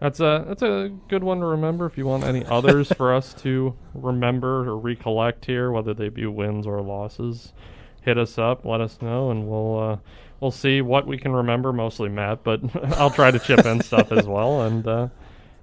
[0.00, 1.84] That's a that's a good one to remember.
[1.84, 6.26] If you want any others for us to remember or recollect here, whether they be
[6.26, 7.52] wins or losses,
[8.02, 9.96] hit us up, let us know, and we'll uh,
[10.40, 11.72] we'll see what we can remember.
[11.72, 12.60] Mostly Matt, but
[12.98, 15.08] I'll try to chip in stuff as well, and uh,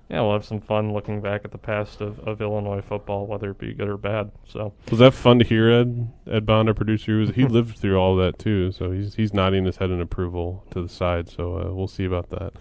[0.09, 3.51] yeah, we'll have some fun looking back at the past of, of Illinois football, whether
[3.51, 4.31] it be good or bad.
[4.47, 6.09] So Was that fun to hear, Ed?
[6.29, 9.33] Ed Bond, our producer, he, was, he lived through all that too, so he's he's
[9.33, 11.29] nodding his head in approval to the side.
[11.29, 12.53] So uh, we'll see about that.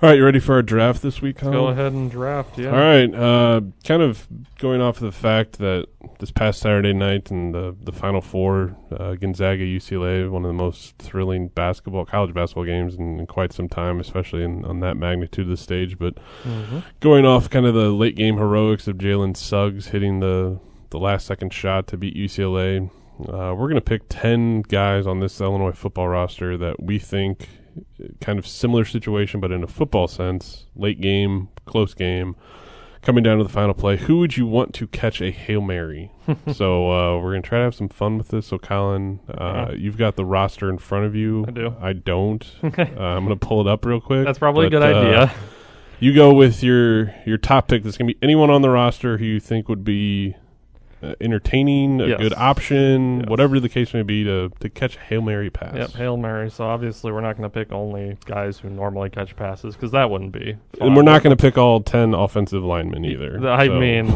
[0.00, 1.38] All right, you ready for our draft this week?
[1.38, 1.54] Colin?
[1.54, 2.56] go ahead and draft.
[2.56, 2.68] Yeah.
[2.70, 4.28] All right, uh, kind of
[4.60, 5.86] going off of the fact that
[6.20, 10.52] this past Saturday night and the the Final Four, uh, Gonzaga UCLA, one of the
[10.54, 14.96] most thrilling basketball college basketball games in, in quite some time, especially in, on that
[14.96, 15.98] magnitude of the stage.
[15.98, 16.84] But Mhm.
[17.00, 21.26] going off kind of the late game heroics of Jalen Suggs hitting the the last
[21.26, 22.88] second shot to beat UCLA.
[23.20, 27.48] Uh, we're going to pick 10 guys on this Illinois football roster that we think
[28.20, 32.36] kind of similar situation, but in a football sense, late game, close game,
[33.02, 33.96] coming down to the final play.
[33.96, 36.10] Who would you want to catch a Hail Mary?
[36.52, 38.46] so uh, we're going to try to have some fun with this.
[38.48, 39.72] So, Colin, uh, Uh-huh.
[39.76, 41.44] you've got the roster in front of you.
[41.46, 41.74] I do.
[41.80, 42.44] I don't.
[42.62, 44.24] uh, I'm going to pull it up real quick.
[44.26, 45.34] That's probably a but, good uh, idea.
[46.00, 47.82] you go with your your top pick.
[47.82, 50.36] That's gonna be anyone on the roster who you think would be
[51.02, 52.18] uh, entertaining, a Yes.
[52.20, 53.28] good option, Yes.
[53.28, 55.74] whatever the case may be, to to catch a hail mary pass.
[55.76, 56.50] Yep, Hail Mary.
[56.50, 60.10] So obviously we're not going to pick only guys who normally catch passes because that
[60.10, 60.56] wouldn't be.
[60.80, 63.48] and we're not going to pick all ten offensive linemen either.
[63.48, 64.10] I so- mean,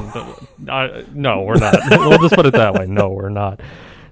[0.68, 1.76] I, no, we're not.
[1.90, 2.86] we'll just put it that way.
[2.86, 3.60] No, we're not.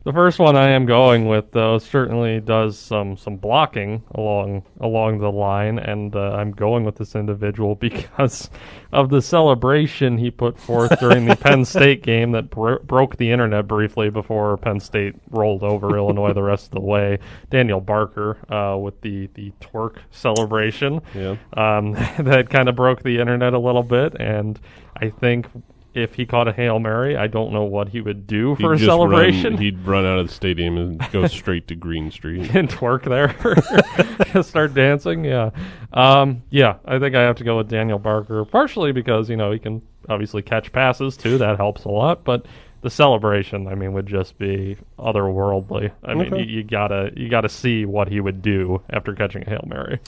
[0.02, 5.18] The first one I am going with, though, certainly does some some blocking along along
[5.18, 8.48] the line, and uh, I'm going with this individual because
[8.92, 13.30] of the celebration he put forth during the Penn State game that bro- broke the
[13.30, 17.18] internet briefly before Penn State rolled over Illinois the rest of the way.
[17.50, 21.36] Daniel Barker uh, with the the twerk celebration yeah.
[21.54, 24.18] um, that kind of broke the internet a little bit.
[24.18, 24.58] And
[24.96, 25.46] I think
[25.94, 28.74] if he caught a hail mary, I don't know what he would do He'd for
[28.74, 29.54] a celebration.
[29.54, 32.50] Run, he'd run out of the stadium and go straight to Green Street.
[32.54, 35.24] and twerk there, start dancing.
[35.24, 35.50] Yeah,
[35.92, 36.76] um, yeah.
[36.84, 39.82] I think I have to go with Daniel Barker, partially because you know he can
[40.08, 41.38] obviously catch passes too.
[41.38, 42.46] That helps a lot, but.
[42.82, 45.90] The celebration, I mean, would just be otherworldly.
[46.02, 49.50] I mean, you, you gotta you gotta see what he would do after catching a
[49.50, 50.00] hail mary.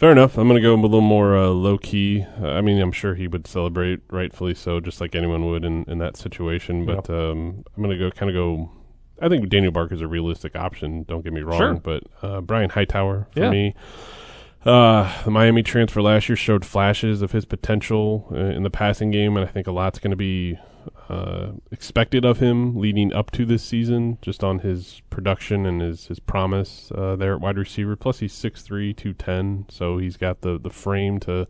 [0.00, 0.38] Fair enough.
[0.38, 2.24] I'm going to go a little more uh, low key.
[2.40, 5.84] Uh, I mean, I'm sure he would celebrate, rightfully so, just like anyone would in,
[5.88, 6.86] in that situation.
[6.86, 8.70] But um, I'm going to go kind of go.
[9.20, 11.02] I think Daniel Barker's a realistic option.
[11.02, 11.74] Don't get me wrong, Sure.
[11.74, 13.50] but uh, Brian Hightower for Yeah.
[13.50, 13.74] me.
[14.64, 19.10] Uh, the Miami transfer last year showed flashes of his potential uh, in the passing
[19.10, 20.58] game, and I think a lot's going to be
[21.08, 26.06] uh, expected of him leading up to this season, just on his production and his
[26.06, 27.96] his promise uh, there at wide receiver.
[27.96, 31.46] Plus, he's 6'3", 210, so he's got the the frame to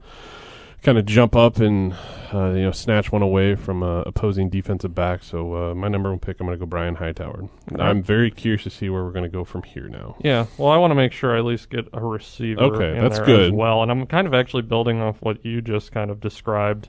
[0.83, 1.93] kind of jump up and
[2.33, 5.23] uh, you know snatch one away from uh, opposing defensive back.
[5.23, 7.49] So uh, my number one pick, I'm going to go Brian Hightower.
[7.79, 10.17] I'm very curious to see where we're going to go from here now.
[10.21, 13.03] Yeah, well, I want to make sure I at least get a receiver Okay, in
[13.03, 13.47] that's there good.
[13.49, 13.83] as well.
[13.83, 16.89] And I'm kind of actually building off what you just kind of described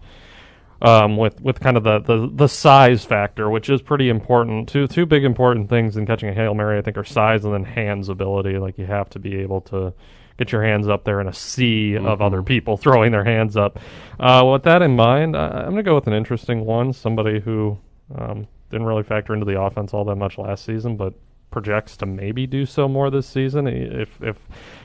[0.82, 4.70] um, with with kind of the, the, the size factor, which is pretty important.
[4.70, 7.54] Two two big important things in catching a hail mary, I think, are size and
[7.54, 8.58] then hands ability.
[8.58, 9.94] Like you have to be able to
[10.38, 12.22] get your hands up there in a sea of Mm-hmm.
[12.24, 13.80] other people throwing their hands up.
[14.20, 16.94] Uh, with that in mind, I, I'm going to go with an interesting one.
[16.94, 17.78] Somebody who
[18.16, 21.14] um, didn't really factor into the offense all that much last season, but
[21.52, 24.38] projects to maybe do so more this season if if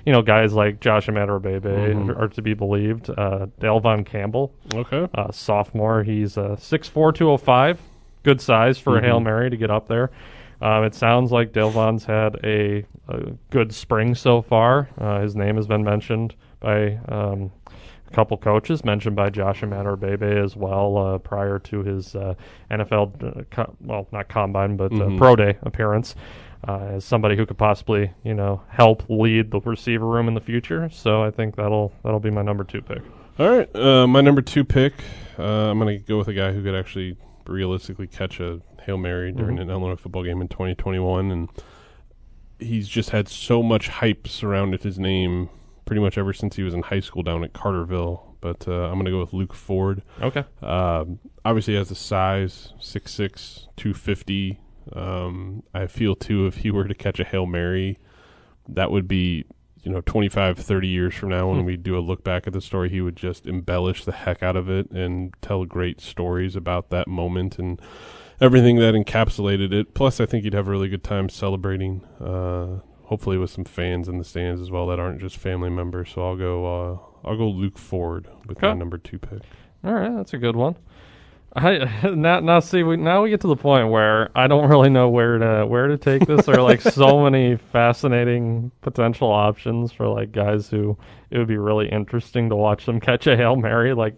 [0.05, 2.09] you know guys like Josh Imatorbhebhe Mhm.
[2.11, 3.09] are, are to be believed.
[3.09, 5.09] Uh, Delvon Campbell, Okay.
[5.15, 7.81] uh, sophomore, he's uh, 6'4", 205.
[8.25, 9.25] good size for a hail Mhm.
[9.25, 10.11] mary to get up there.
[10.61, 14.89] Um, it sounds like Delvon's had a, a good spring so far.
[14.99, 17.53] Uh, his name has been mentioned by um,
[18.17, 22.33] couple coaches mentioned by Josh Bebe as well uh, prior to his uh,
[22.71, 25.19] NFL, uh, co- well, not combine, but Mhm.
[25.19, 26.15] pro day appearance.
[26.67, 30.41] Uh, as somebody who could possibly, you know, help lead the receiver room in the
[30.41, 33.03] future, so I think that'll that'll be my number two pick.
[33.39, 34.95] All right, uh, my number two pick.
[35.39, 38.97] Uh, I'm going to go with a guy who could actually realistically catch a hail
[38.97, 39.63] mary during Mhm.
[39.63, 41.49] an Illinois football game in 2021, and
[42.59, 45.51] he's just had so much hype surrounded his name
[45.87, 48.35] pretty much ever since he was in high school down at Carterville.
[48.43, 50.03] But uh, I'm going to go with Luke Ford.
[50.21, 50.45] Okay.
[50.63, 54.61] Um, obviously, he has the size 6'6", 250.
[54.93, 57.99] Um, I feel too if he were to catch a hail mary,
[58.69, 59.47] that would be
[59.83, 61.65] you know 25 30 years from now when Hmm.
[61.67, 64.57] we do a look back at the story he would just embellish the heck out
[64.57, 67.81] of it and tell great stories about that moment and
[68.41, 72.81] everything that encapsulated it plus i think he'd have a really good time celebrating uh,
[73.07, 76.23] hopefully with some fans in the stands as well that aren't just family members so
[76.27, 79.43] i'll go uh, i'll go luke ford with my number two pick
[79.85, 80.77] All right, that's a good one.
[81.55, 84.91] I now now see we now we get to the point where I don't really
[84.91, 86.45] know where to where to take this.
[86.45, 90.99] There are like so many fascinating potential options for like guys who
[91.31, 94.17] it would be really interesting to watch them catch a hail mary, like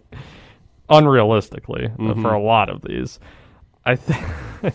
[0.89, 2.21] unrealistically uh, Mhm.
[2.21, 3.19] for a lot of these.
[3.85, 4.25] I think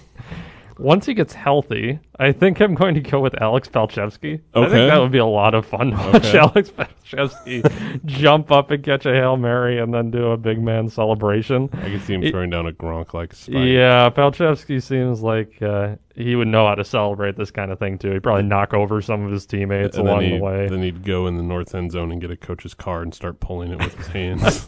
[0.78, 4.40] once he gets healthy, I think I'm going to go with Alex Palczewski.
[4.54, 6.38] I think that would be a lot of fun to watch Okay.
[6.38, 10.88] Alex Palczewski jump up and catch a Hail Mary and then do a big man
[10.88, 11.68] celebration.
[11.74, 15.96] i can see him throwing down a gronk like spike Yeah, Palczewski seems like uh,
[16.14, 18.12] he would know how to celebrate this kind of thing too.
[18.12, 20.68] He'd probably knock over some of his teammates and along the way.
[20.68, 23.40] then he'd go in the north end zone and get a coach's car and start
[23.40, 24.66] pulling it with his hands.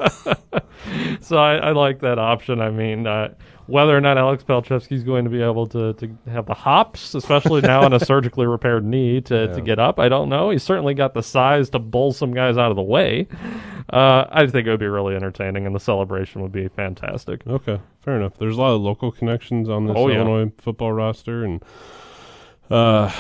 [1.21, 2.61] so I, I like that option.
[2.61, 3.35] I mean, uh,
[3.67, 7.61] whether or not Alex Palczewski's going to be able to, to have the hops, especially
[7.61, 9.55] now on a surgically repaired knee, to, Yeah.
[9.55, 10.51] to get up, I don't know.
[10.51, 13.27] He's certainly got the size to bull some guys out of the way.
[13.89, 17.47] Uh, I think it would be really entertaining, and the celebration would be fantastic.
[17.47, 18.37] Okay, fair enough.
[18.39, 20.17] There's a lot of local connections on this Oh, yeah.
[20.17, 21.63] Illinois football roster, and
[22.71, 23.11] uh,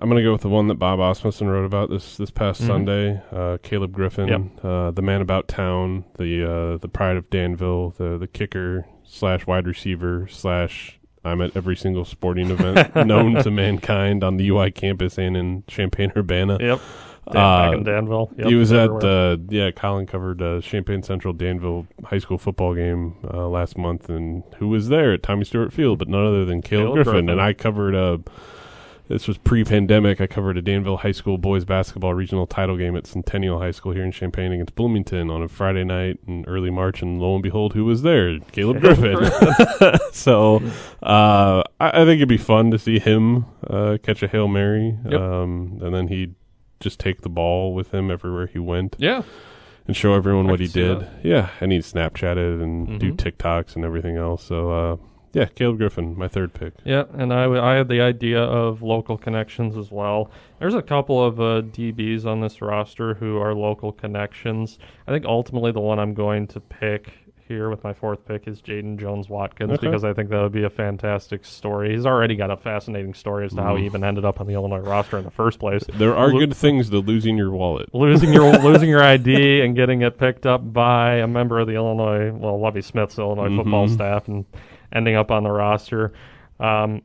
[0.00, 2.60] I'm going to go with the one that Bob Asmussen wrote about this this past
[2.62, 2.66] Mhm.
[2.66, 3.22] Sunday.
[3.32, 4.64] Uh, Caleb Griffin, Yep.
[4.64, 9.46] uh, the man about town, the uh, the pride of Danville, the the kicker slash
[9.46, 10.98] wide receiver slash.
[11.26, 15.64] I'm at every single sporting event known to mankind on the UI campus and in
[15.66, 16.58] Champaign Urbana.
[16.60, 16.80] Yep.
[17.32, 18.30] Dan, Uh, back in Danville.
[18.36, 19.00] Yep, he was at everywhere.
[19.36, 19.70] the yeah.
[19.70, 24.68] Colin covered uh, Champaign Central Danville high school football game uh, last month, and who
[24.68, 25.98] was there at Tommy Stewart Field?
[25.98, 27.12] But none other than Caleb, Caleb Griffin.
[27.12, 27.28] Griffin.
[27.30, 28.18] And I covered uh
[29.06, 30.18] This was pre-pandemic.
[30.22, 33.92] I covered a Danville High School boys basketball regional title game at Centennial High School
[33.92, 37.42] here in Champaign against Bloomington on a Friday night in early March, and lo and
[37.42, 38.38] behold, who was there?
[38.52, 39.18] Caleb Griffin.
[40.12, 40.62] so
[41.02, 44.96] uh, I, I think it'd be fun to see him uh, catch a hail mary,
[45.04, 45.20] Yep.
[45.20, 46.34] um, and then he'd
[46.80, 49.22] just take the ball with him everywhere he went Yeah.
[49.86, 51.00] and show everyone I what he did.
[51.00, 51.10] that.
[51.22, 53.16] Yeah, and he'd Snapchat it and do Mhm.
[53.16, 54.42] TikToks and everything else.
[54.42, 54.96] So uh,
[55.34, 56.72] yeah, Caleb Griffin, my third pick.
[56.84, 60.30] Yeah, and I, w- I had the idea of local connections as well.
[60.60, 64.78] There's a couple of uh, DBs on this roster who are local connections.
[65.06, 67.12] I think ultimately the one I'm going to pick
[67.46, 69.86] here with my fourth pick is Jaden Jones Watkins Okay.
[69.86, 71.90] because I think that would be a fantastic story.
[71.92, 73.86] He's already got a fascinating story as to how he Mm.
[73.86, 75.84] even ended up on the Illinois roster in the first place.
[75.92, 77.94] There are Lo- good things to losing your wallet.
[77.94, 81.74] losing your losing your ID and getting it picked up by a member of the
[81.74, 83.92] Illinois, well, Lovie Smith's Illinois football Mhm.
[83.92, 84.46] staff, and
[84.94, 86.12] ending up on the roster.
[86.60, 87.02] Um,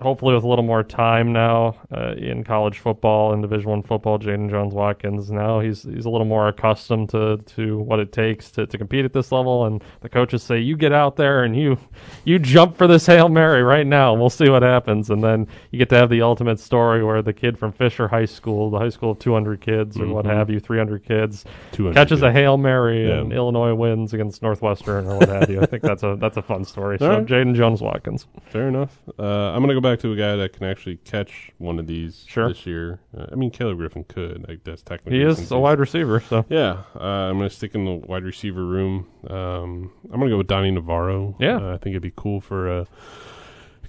[0.00, 4.18] hopefully, with a little more time now uh, in college football and Division One football,
[4.18, 8.50] Jaden Jones Watkins now he's he's a little more accustomed to, to what it takes
[8.52, 9.66] to, to compete at this level.
[9.66, 11.78] And the coaches say, "You get out there and you
[12.24, 14.12] you jump for this hail mary right now.
[14.12, 17.22] and We'll see what happens." And then you get to have the ultimate story where
[17.22, 20.34] the kid from Fisher High School, the high school of 200 kids or what Mhm.
[20.34, 23.20] have you, 300 kids, 200 catches a hail mary Yeah.
[23.20, 25.60] and Illinois wins against Northwestern or what have you.
[25.60, 26.96] I think that's a that's a fun story.
[26.98, 27.26] So All right.
[27.26, 28.26] Jaden Jones Watkins.
[28.46, 28.96] Fair enough.
[29.18, 32.24] Uh, I'm gonna go back to a guy that can actually catch one of these
[32.28, 32.48] Sure.
[32.48, 33.00] this year.
[33.16, 34.46] Uh, I mean, Caleb Griffin could.
[34.48, 37.74] Like that's technically He is a wide receiver, so Yeah, uh, I'm going to stick
[37.74, 39.08] in the wide receiver room.
[39.28, 41.34] Um, I'm going to go with Donnie Navarro.
[41.38, 41.56] Yeah.
[41.56, 42.86] Uh, I think it'd be cool for a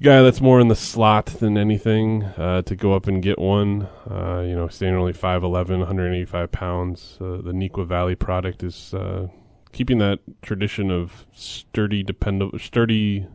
[0.02, 3.88] guy that's more in the slot than anything uh, to go up and get one.
[4.10, 7.18] Uh, you know, staying only 5'11", 185 pounds.
[7.22, 9.28] Uh, the Neuqua Valley product is uh,
[9.72, 13.28] keeping that tradition of sturdy, dependable, sturdy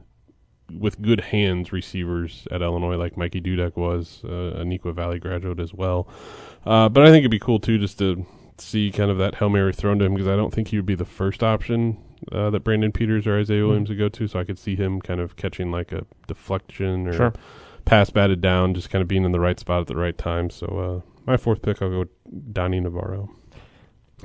[0.72, 4.29] with good hands receivers at Illinois, like Mikey Dudek was, uh,
[4.61, 6.09] a Neuqua Valley graduate as well.
[6.64, 8.26] Uh, but I think it'd be cool too, just to
[8.59, 10.87] see kind of that hail mary thrown to him because I don't think he would
[10.87, 11.98] be the first option
[12.33, 13.66] uh, that Brandon Peters or Isaiah Hmm.
[13.68, 14.26] Williams would go to.
[14.26, 17.33] So I could see him kind of catching like a deflection or Sure.
[17.85, 20.50] pass batted down, just kind of being in the right spot at the right time.
[20.50, 23.31] So uh, my fourth pick, I'll go with Donnie Navarro.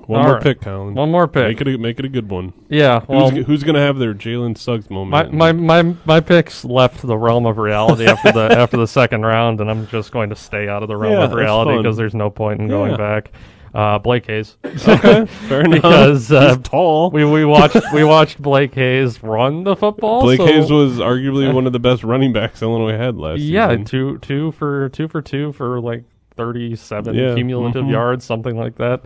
[0.08, 0.43] One All more right.
[0.43, 0.95] pick, Colin.
[0.95, 1.47] One more pick.
[1.60, 2.54] Make it a, make it a good one.
[2.69, 3.04] yeah.
[3.10, 5.34] Well, who's, who's going to have their Jalen Suggs moment?
[5.34, 9.24] my my my my picks left the realm of reality after the after the second
[9.24, 11.97] round, and I'm just going to stay out of the realm Yeah, of reality because
[11.97, 12.97] there's no point in going Yeah.
[12.97, 13.32] back.
[13.74, 14.57] Uh, Blake Hayes.
[14.66, 15.72] okay, fair enough.
[15.82, 17.11] Because, uh, tall.
[17.11, 20.22] we we watched we watched Blake Hayes run the football.
[20.22, 23.68] Blake so- Hayes was arguably one of the best running backs Illinois had last yeah
[23.70, 23.86] season.
[23.86, 26.05] two two for two for two for like
[26.38, 27.91] 37 Yeah, cumulative mhm.
[27.91, 29.01] yards, something like that.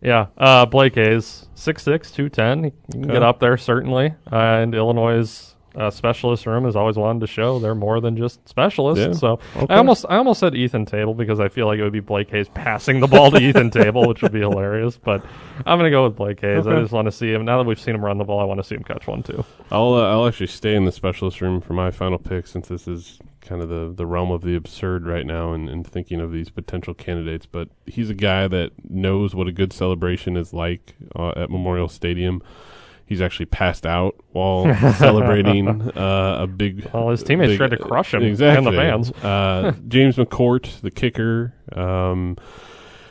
[0.00, 2.64] Yeah, uh, Blake Hayes, 6'6", 210.
[2.64, 3.12] He can Okay.
[3.14, 4.14] get up there certainly.
[4.30, 8.46] Uh, and Illinois' uh, specialist room has always wanted to show they're more than just
[8.48, 9.04] specialists.
[9.06, 9.72] Yeah, So okay.
[9.72, 12.30] I almost I almost said Ethan Tabel because I feel like it would be Blake
[12.30, 14.96] Hayes passing the ball to Ethan Tabel, which would be hilarious.
[14.96, 15.24] But
[15.64, 16.66] I'm gonna go with Blake Hayes.
[16.66, 17.44] I just want to see him.
[17.44, 19.22] Now that we've seen him run the ball, I want to see him catch one
[19.22, 19.44] too.
[19.70, 22.88] I'll uh, I'll actually stay in the specialist room for my final pick since this
[22.88, 26.32] is kind of the, the realm of the absurd right now and, and thinking of
[26.32, 27.46] these potential candidates.
[27.46, 31.88] But he's a guy that knows what a good celebration is like uh, at Memorial
[31.88, 32.42] Stadium.
[33.08, 36.88] He's actually passed out while celebrating uh, a big.
[36.92, 38.36] Well, his teammates big- tried to crush him and
[38.66, 39.10] the fans.
[39.24, 41.54] Uh, James McCourt, the kicker.
[41.72, 42.36] Um,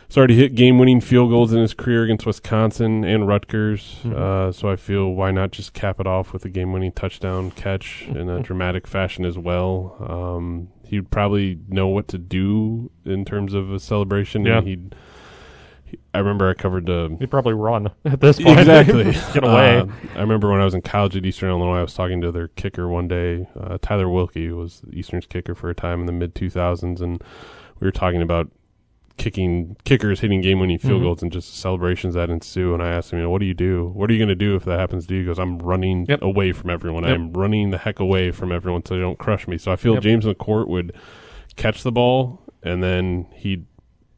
[0.10, 3.98] started to hit game-winning field goals in his career against Wisconsin and Rutgers.
[4.04, 4.14] Mhm.
[4.16, 8.06] Uh, so I feel why not just cap it off with a game-winning touchdown catch
[8.08, 9.98] in a dramatic fashion as well.
[10.08, 14.46] Um, he'd probably know what to do in terms of a celebration.
[14.46, 14.60] Yeah.
[14.60, 14.96] And he'd.
[16.14, 18.60] I remember I covered the He'd probably run at this point.
[18.60, 19.80] exactly Get away.
[19.80, 19.86] Uh,
[20.16, 22.48] I remember when I was in college at Eastern Illinois, I was talking to their
[22.50, 23.48] kicker one day.
[23.60, 27.22] Uh, Tyler Wilkie was Eastern's kicker for a time in the mid 2000s, and
[27.80, 28.50] we were talking about
[29.18, 31.06] kicking kickers hitting game winning field Mhm.
[31.06, 32.74] goals and just celebrations that ensue.
[32.76, 33.92] And I asked him, you know, what do you do?
[33.96, 35.22] What are you going to do if that happens to you?
[35.22, 36.22] He goes, I'm running Yep.
[36.22, 37.04] away from everyone.
[37.04, 37.16] Yep.
[37.16, 39.58] I'm running the heck away from everyone so they don't crush me.
[39.58, 40.04] So I feel Yep.
[40.04, 40.94] James McCourt would
[41.56, 43.66] catch the ball and then he'd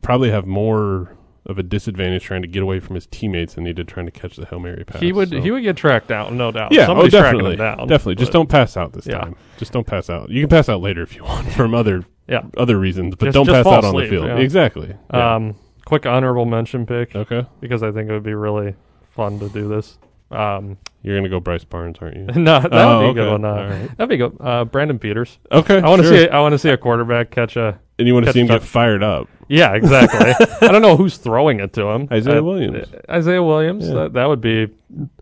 [0.01, 1.15] probably have more
[1.45, 4.11] of a disadvantage trying to get away from his teammates than he did trying to
[4.11, 5.01] catch the Hail Mary pass.
[5.01, 6.71] He would So- he would get tracked out, no doubt.
[6.71, 7.87] yeah, Somebody's oh, tracking definitely, him down.
[7.87, 8.15] definitely.
[8.15, 9.19] Just don't pass out this Yeah.
[9.19, 9.35] time.
[9.57, 10.29] Just don't pass out.
[10.29, 12.41] You can pass out later if you want from other Yeah.
[12.57, 14.25] other reasons, but Just- don't just pass out on the field.
[14.27, 14.35] yeah.
[14.37, 14.93] Exactly.
[15.13, 15.35] Yeah.
[15.35, 18.75] Um, quick honorable mention pick okay, because I think it would be really
[19.11, 19.97] fun to do this.
[20.31, 22.25] Um, you're gonna go Bryce Barnes, aren't you?
[22.41, 23.29] no, that Oh, would be okay.
[23.29, 23.45] good one.
[23.45, 23.97] Uh, right.
[23.97, 24.37] That'd be good.
[24.39, 25.39] Uh, Brandon Peters.
[25.51, 26.17] Okay, I want to sure.
[26.17, 26.29] see.
[26.29, 27.79] I want to see a quarterback catch a.
[27.99, 29.27] and you want to see him get fired up.
[29.47, 30.33] Yeah, exactly.
[30.67, 32.07] I don't know who's throwing it to him.
[32.11, 32.87] Isaiah Uh, Williams.
[33.09, 33.87] Isaiah Williams.
[33.87, 33.93] Yeah.
[33.95, 34.67] That, that would be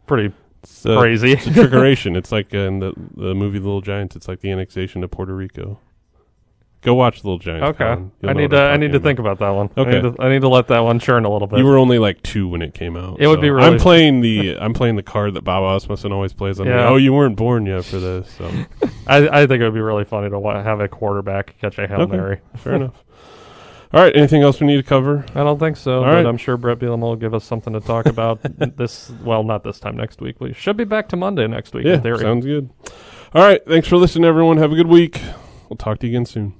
[0.05, 1.31] pretty It's, uh, crazy.
[1.33, 2.15] It's a trickeration.
[2.21, 4.15] it's like uh, in the the movie Little Giants.
[4.15, 5.79] It's like the annexation of Puerto Rico.
[6.87, 7.65] Go watch Little Giants.
[7.75, 8.11] Okay, Colin.
[8.21, 8.63] You'll I know need what to.
[8.63, 9.39] I'm I need to talking think about.
[9.39, 9.69] that one.
[9.77, 9.89] Okay.
[9.97, 11.59] I need, to, I need to let that one churn a little bit.
[11.59, 13.17] You were only like two when it came out.
[13.19, 16.31] It would be really- I'm playing the I'm playing the card that Bob Asmussen always
[16.31, 16.59] plays.
[16.61, 16.87] I'm Yeah.
[16.87, 18.31] oh, you weren't born yet for this.
[18.37, 18.49] So
[19.07, 21.87] I, I think it would be really funny to wa- have a quarterback catch a
[21.87, 22.15] hail Okay.
[22.15, 22.39] mary.
[22.55, 23.03] fair enough.
[23.93, 24.15] All right.
[24.15, 25.25] Anything else we need to cover?
[25.35, 26.25] I don't think so, All but right.
[26.25, 28.39] I'm sure Brett Bielema will give us something to talk about
[28.77, 29.11] this.
[29.23, 30.39] Well, not this time next week.
[30.39, 31.85] We should be back to Monday next week.
[31.85, 32.19] Yeah, in theory.
[32.19, 32.69] sounds good.
[33.35, 33.61] All right.
[33.67, 34.55] Thanks for listening, everyone.
[34.55, 35.21] Have a good week.
[35.69, 36.53] We'll talk to you again soon.